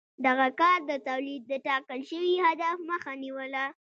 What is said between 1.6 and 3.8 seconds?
ټاکل شوي هدف مخه نیوله.